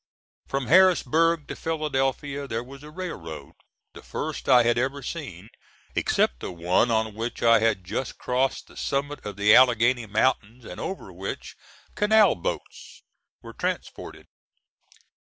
[0.47, 3.53] From Harrisburg to Philadelphia there was a railroad,
[3.93, 5.49] the first I had ever seen,
[5.93, 10.65] except the one on which I had just crossed the summit of the Alleghany Mountains,
[10.65, 11.55] and over which
[11.93, 13.03] canal boats
[13.43, 14.25] were transported.